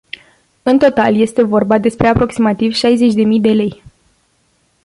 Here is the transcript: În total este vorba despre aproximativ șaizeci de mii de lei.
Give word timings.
În 0.63 0.77
total 0.77 1.15
este 1.15 1.43
vorba 1.43 1.77
despre 1.77 2.07
aproximativ 2.07 2.73
șaizeci 2.73 3.13
de 3.13 3.23
mii 3.23 3.39
de 3.39 3.51
lei. 3.51 3.81